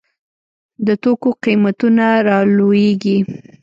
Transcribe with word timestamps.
د 0.85 0.87
توکو 1.03 1.29
قیمتونه 1.43 2.05
رالویږي. 2.27 3.17